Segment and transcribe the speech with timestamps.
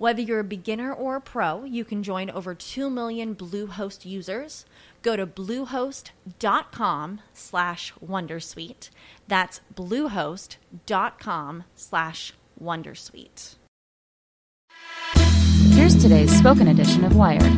[0.00, 4.64] Whether you're a beginner or a pro, you can join over 2 million Bluehost users.
[5.02, 8.88] Go to bluehost.com slash wondersuite.
[9.28, 13.56] That's bluehost.com slash wondersuite.
[15.74, 17.52] Here's today's spoken edition of Wired.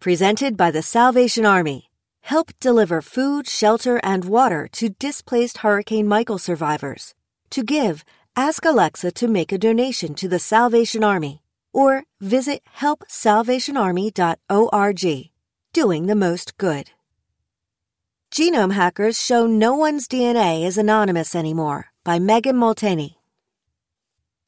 [0.00, 1.90] Presented by the Salvation Army.
[2.22, 7.14] Help deliver food, shelter, and water to displaced Hurricane Michael survivors.
[7.50, 8.04] To give,
[8.36, 15.30] ask Alexa to make a donation to the Salvation Army or visit helpsalvationarmy.org.
[15.72, 16.90] Doing the most good.
[18.30, 23.16] Genome hackers show no one's DNA is anonymous anymore by Megan Molteni.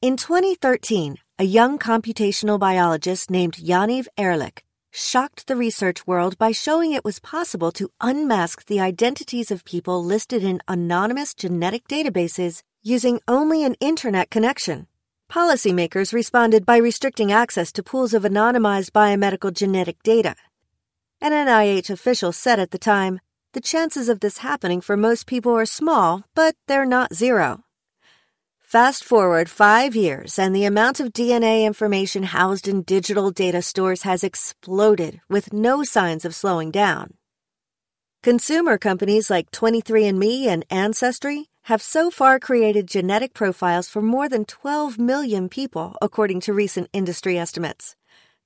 [0.01, 6.91] In 2013, a young computational biologist named Yaniv Erlich shocked the research world by showing
[6.91, 13.19] it was possible to unmask the identities of people listed in anonymous genetic databases using
[13.27, 14.87] only an internet connection.
[15.31, 20.35] Policymakers responded by restricting access to pools of anonymized biomedical genetic data.
[21.21, 23.19] An NIH official said at the time,
[23.53, 27.63] the chances of this happening for most people are small, but they're not zero.
[28.59, 34.03] Fast forward five years, and the amount of DNA information housed in digital data stores
[34.03, 37.13] has exploded with no signs of slowing down.
[38.23, 44.45] Consumer companies like 23andMe and Ancestry have so far created genetic profiles for more than
[44.45, 47.95] 12 million people, according to recent industry estimates.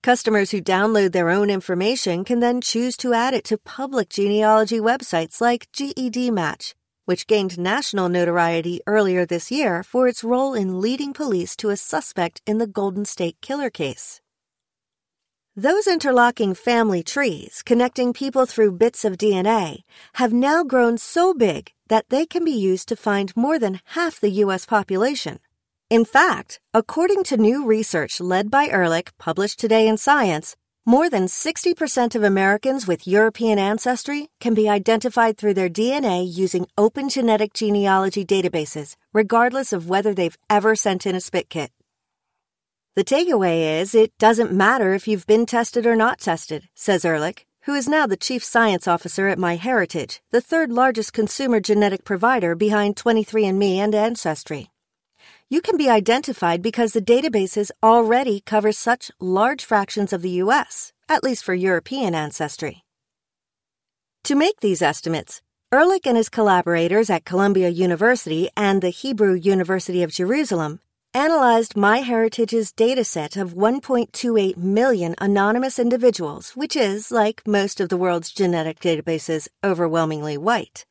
[0.03, 4.79] Customers who download their own information can then choose to add it to public genealogy
[4.79, 6.73] websites like GEDmatch,
[7.05, 11.77] which gained national notoriety earlier this year for its role in leading police to a
[11.77, 14.21] suspect in the Golden State Killer case.
[15.57, 19.83] Those interlocking family trees, connecting people through bits of DNA,
[20.15, 24.19] have now grown so big that they can be used to find more than half
[24.19, 24.65] the U.S.
[24.65, 25.39] population.
[25.89, 31.25] In fact, according to new research led by Erlich published today in Science, more than
[31.25, 37.53] 60% of Americans with European ancestry can be identified through their DNA using open genetic
[37.53, 41.71] genealogy databases, regardless of whether they've ever sent in a spit kit.
[42.95, 47.45] The takeaway is it doesn't matter if you've been tested or not tested, says Erlich,
[47.63, 52.55] who is now the chief science officer at MyHeritage, the third largest consumer genetic provider
[52.55, 54.69] behind 23andMe and Ancestry.
[55.49, 60.93] You can be identified because the databases already cover such large fractions of the U.S.,
[61.09, 62.85] at least for European ancestry.
[64.23, 70.01] To make these estimates, Erlich and his collaborators at Columbia University and the Hebrew University
[70.01, 70.79] of Jerusalem
[71.15, 78.33] analyzed MyHeritage's dataset of 1.28 million anonymous individuals, which is, like most of the world's
[78.33, 80.85] genetic databases, overwhelmingly white.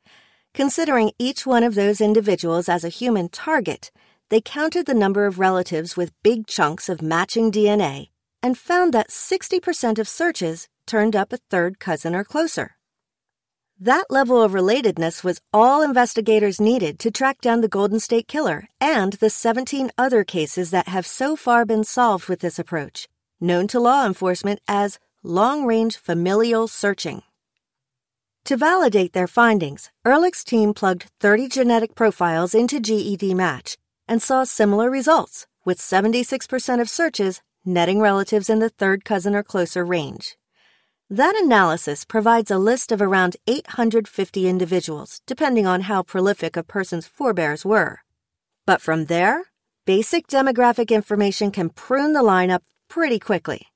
[0.54, 3.90] Considering each one of those individuals as a human target,
[4.30, 8.08] they counted the number of relatives with big chunks of matching DNA
[8.42, 12.78] and found that 60% of searches turned up a third cousin or closer.
[13.80, 18.68] That level of relatedness was all investigators needed to track down the Golden State Killer
[18.80, 23.08] and the 17 other cases that have so far been solved with this approach,
[23.40, 27.22] known to law enforcement as long range familial searching.
[28.44, 34.88] To validate their findings, Erlich's team plugged 30 genetic profiles into GEDmatch and saw similar
[34.88, 40.36] results, with 76% of searches netting relatives in the third cousin or closer range.
[41.10, 47.06] That analysis provides a list of around 850 individuals, depending on how prolific a person's
[47.06, 47.98] forebears were.
[48.64, 49.42] But from there,
[49.84, 53.66] basic demographic information can prune the lineup pretty quickly.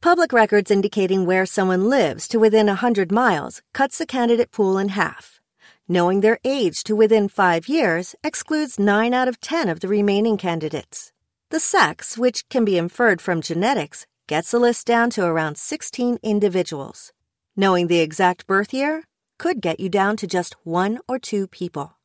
[0.00, 4.90] Public records indicating where someone lives to within 100 miles cuts the candidate pool in
[4.90, 5.40] half.
[5.88, 10.36] Knowing their age to within five years excludes 9 out of 10 of the remaining
[10.36, 11.12] candidates.
[11.50, 16.18] The sex, which can be inferred from genetics, gets the list down to around 16
[16.22, 17.12] individuals.
[17.56, 19.02] Knowing the exact birth year
[19.38, 21.96] could get you down to just one or two people.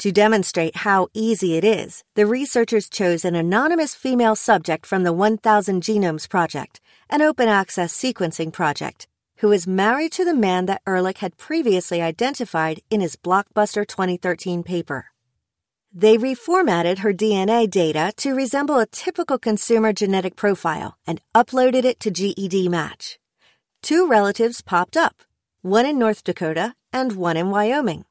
[0.00, 5.12] To demonstrate how easy it is, the researchers chose an anonymous female subject from the
[5.12, 9.06] 1000 Genomes Project, an open access sequencing project,
[9.36, 14.62] who is married to the man that Erlich had previously identified in his blockbuster 2013
[14.64, 15.06] paper.
[15.92, 21.98] They reformatted her DNA data to resemble a typical consumer genetic profile and uploaded it
[22.00, 23.18] to GEDmatch.
[23.82, 25.22] Two relatives popped up,
[25.62, 28.04] one in North Dakota and one in Wyoming.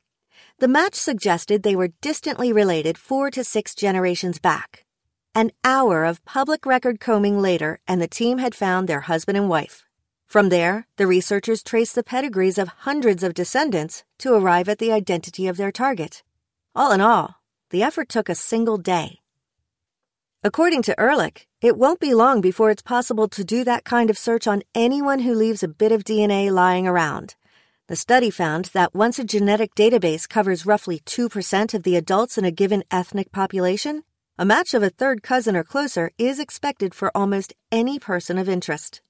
[0.58, 4.84] The match suggested they were distantly related four to six generations back.
[5.34, 9.48] An hour of public record combing later, and the team had found their husband and
[9.48, 9.86] wife.
[10.28, 14.92] From there, the researchers traced the pedigrees of hundreds of descendants to arrive at the
[14.92, 16.24] identity of their target.
[16.76, 17.39] All in all,
[17.70, 19.20] the effort took a single day.
[20.44, 24.18] According to Erlich, it won't be long before it's possible to do that kind of
[24.18, 27.36] search on anyone who leaves a bit of DNA lying around.
[27.88, 32.46] The study found that once a genetic database covers roughly 2% of the adults in
[32.46, 34.04] a given ethnic population,
[34.38, 38.48] a match of a third cousin or closer is expected for almost any person of
[38.48, 39.02] interest.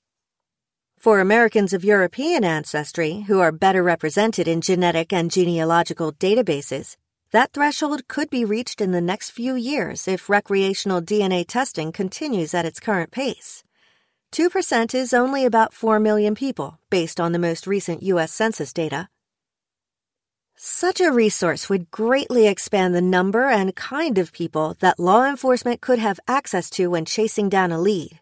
[0.98, 6.98] For Americans of European ancestry who are better represented in genetic and genealogical databases,
[7.32, 12.54] that threshold could be reached in the next few years if recreational DNA testing continues
[12.54, 13.64] at its current pace.
[14.32, 18.32] 2% is only about 4 million people, based on the most recent U.S.
[18.32, 19.10] Census data.
[20.56, 25.82] Such a resource would greatly expand the number and kind of people that law enforcement
[25.82, 28.20] could have access to when chasing down a lead.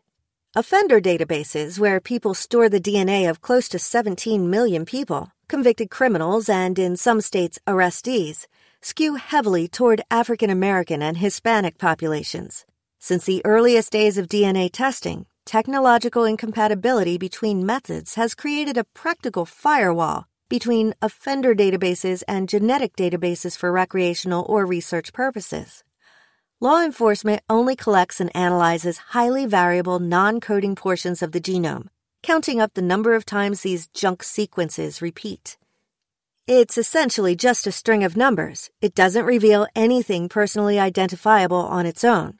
[0.56, 6.48] Offender databases, where people store the DNA of close to 17 million people, convicted criminals,
[6.48, 8.48] and in some states, arrestees,
[8.81, 12.65] skew heavily toward African American and Hispanic populations.
[13.00, 19.45] Since the earliest days of DNA testing, technological incompatibility between methods has created a practical
[19.45, 25.83] firewall between offender databases and genetic databases for recreational or research purposes.
[26.59, 31.88] Law enforcement only collects and analyzes highly variable non coding portions of the genome,
[32.24, 35.57] counting up the number of times these junk sequences repeat.
[36.48, 38.70] It's essentially just a string of numbers.
[38.82, 42.40] It doesn't reveal anything personally identifiable on its own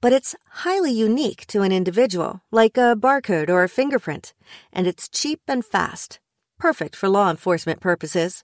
[0.00, 4.32] but it's highly unique to an individual, like a barcode or a fingerprint,
[4.72, 6.20] and it's cheap and fast,
[6.58, 8.42] perfect for law enforcement purposes.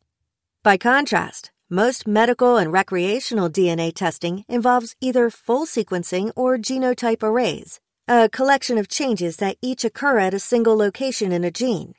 [0.62, 7.80] By contrast, most medical and recreational DNA testing involves either full sequencing or genotype arrays,
[8.06, 11.94] a collection of changes that each occur at a single location in a gene.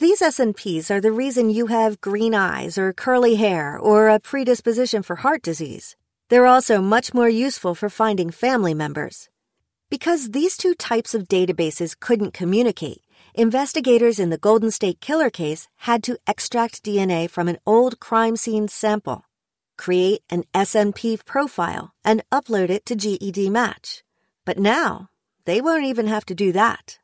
[0.00, 5.04] These SNPs are the reason you have green eyes or curly hair or a predisposition
[5.04, 5.94] for heart disease.
[6.28, 9.28] They're also much more useful for finding family members.
[9.90, 13.02] Because these two types of databases couldn't communicate,
[13.34, 18.34] investigators in the Golden State Killer case had to extract DNA from an old crime
[18.36, 19.24] scene sample,
[19.78, 24.02] create an SNP profile, and upload it to GEDmatch.
[24.44, 25.08] But now,
[25.44, 26.98] they won't even have to do that.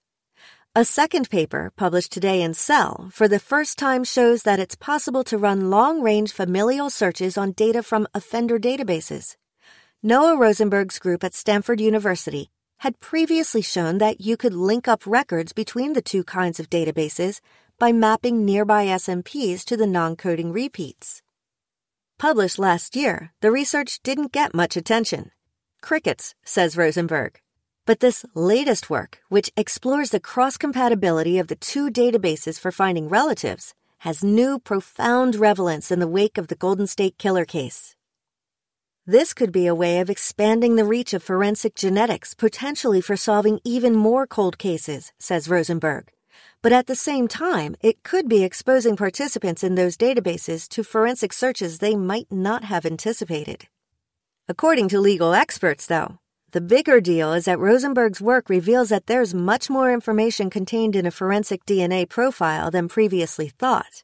[0.77, 5.25] A second paper, published today in Cell, for the first time shows that it's possible
[5.25, 9.35] to run long range familial searches on data from offender databases.
[10.01, 15.53] Noah Rosenberg's group at Stanford University had previously shown that you could link up records
[15.53, 17.41] between the two kinds of databases
[17.81, 21.21] by mapping nearby SNPs to the non coding repeats.
[22.17, 25.33] Published last year, the research didn't get much attention.
[25.83, 27.41] Crickets, says Rosenberg.
[27.87, 33.09] But this latest work, which explores the cross compatibility of the two databases for finding
[33.09, 37.97] relatives, has new profound relevance in the wake of the Golden State Killer case.
[39.07, 43.59] This could be a way of expanding the reach of forensic genetics, potentially for solving
[43.65, 46.13] even more cold cases, says Rosenberg.
[46.63, 51.33] But at the same time, it could be exposing participants in those databases to forensic
[51.33, 53.67] searches they might not have anticipated.
[54.49, 56.19] According to legal experts, though,
[56.53, 61.07] the bigger deal is that Rosenberg's work reveals that there's much more information contained in
[61.07, 64.03] a forensic DNA profile than previously thought.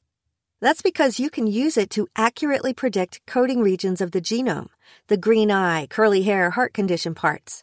[0.61, 4.69] That's because you can use it to accurately predict coding regions of the genome,
[5.09, 7.63] the green eye, curly hair, heart condition parts.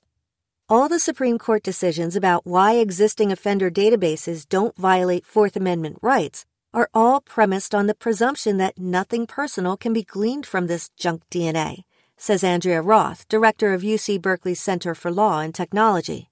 [0.69, 6.45] All the Supreme Court decisions about why existing offender databases don't violate Fourth Amendment rights
[6.73, 11.21] are all premised on the presumption that nothing personal can be gleaned from this junk
[11.29, 11.83] DNA,
[12.17, 16.29] says Andrea Roth, director of UC Berkeley's Center for Law and Technology.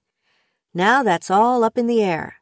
[0.74, 2.36] Now that's all up in the air.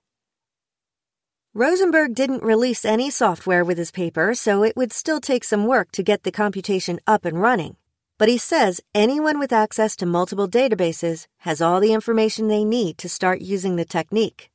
[1.53, 5.91] Rosenberg didn't release any software with his paper, so it would still take some work
[5.93, 7.77] to get the computation up and running.
[8.19, 12.99] But he says anyone with access to multiple databases has all the information they need
[12.99, 14.51] to start using the technique,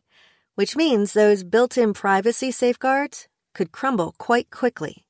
[0.53, 5.04] which means those built in privacy safeguards could crumble quite quickly.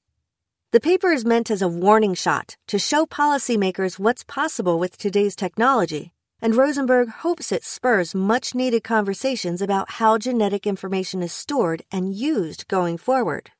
[0.75, 5.33] The paper is meant as a warning shot to show policymakers what's possible with today's
[5.33, 11.83] technology and Rosenberg hopes it spurs much needed conversations about how genetic information is stored
[11.93, 13.51] and used going forward.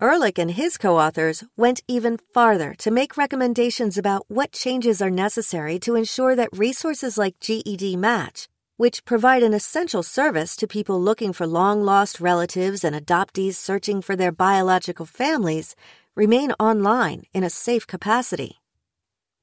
[0.00, 5.10] Erlich and his co authors went even farther to make recommendations about what changes are
[5.10, 11.34] necessary to ensure that resources like GEDmatch, which provide an essential service to people looking
[11.34, 15.76] for long lost relatives and adoptees searching for their biological families,
[16.16, 18.58] remain online in a safe capacity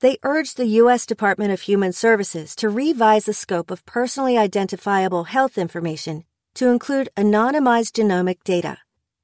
[0.01, 1.05] they urged the U.S.
[1.05, 7.09] Department of Human Services to revise the scope of personally identifiable health information to include
[7.17, 8.77] anonymized genomic data.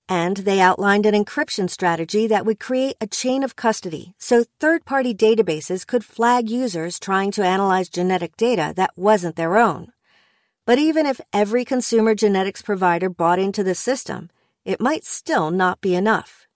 [0.08, 4.84] And they outlined an encryption strategy that would create a chain of custody so third
[4.86, 9.92] party databases could flag users trying to analyze genetic data that wasn't their own.
[10.66, 14.30] But even if every consumer genetics provider bought into the system,
[14.64, 16.48] it might still not be enough.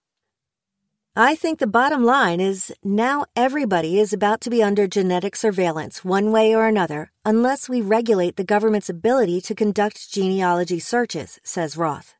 [1.18, 6.04] I think the bottom line is now everybody is about to be under genetic surveillance
[6.04, 11.74] one way or another unless we regulate the government's ability to conduct genealogy searches, says
[11.74, 12.14] Roth.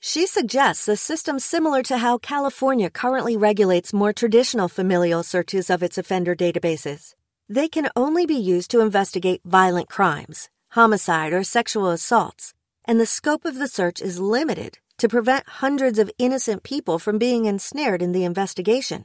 [0.00, 5.82] She suggests a system similar to how California currently regulates more traditional familial searches of
[5.82, 7.14] its offender databases.
[7.46, 13.06] They can only be used to investigate violent crimes, homicide, or sexual assaults, and the
[13.06, 18.02] scope of the search is limited to prevent hundreds of innocent people from being ensnared
[18.02, 19.04] in the investigation.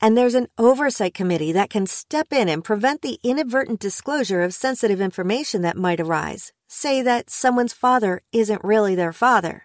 [0.00, 4.54] And there's an oversight committee that can step in and prevent the inadvertent disclosure of
[4.54, 9.64] sensitive information that might arise, say that someone's father isn't really their father.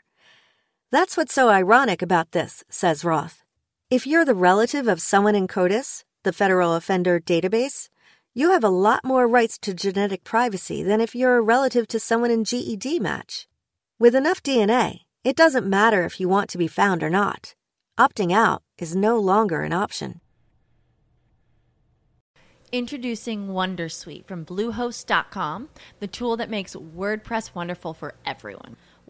[0.91, 3.43] That's what's so ironic about this, says Roth.
[3.89, 7.89] If you're the relative of someone in CODIS, the Federal Offender Database,
[8.35, 11.99] you have a lot more rights to genetic privacy than if you're a relative to
[11.99, 13.45] someone in GEDmatch.
[13.99, 17.53] With enough DNA, it doesn't matter if you want to be found or not.
[17.99, 20.19] Opting out is no longer an option.
[22.71, 28.77] Introducing Wondersuite from Bluehost.com, the tool that makes WordPress wonderful for everyone.